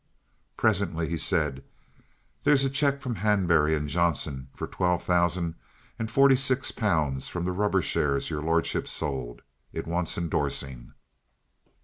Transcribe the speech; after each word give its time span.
Presently 0.57 1.07
he 1.07 1.17
said: 1.19 1.63
"There's 2.43 2.63
a 2.65 2.71
cheque 2.71 3.01
from 3.03 3.13
Hanbury 3.17 3.75
and 3.75 3.87
Johnson 3.87 4.47
for 4.51 4.65
twelve 4.65 5.03
thousand 5.03 5.53
and 5.99 6.09
forty 6.09 6.35
six 6.35 6.71
pounds 6.71 7.27
for 7.27 7.43
the 7.43 7.51
rubber 7.51 7.83
shares 7.83 8.31
your 8.31 8.41
lordship 8.41 8.87
sold. 8.87 9.43
It 9.71 9.85
wants 9.85 10.17
endorsing." 10.17 10.93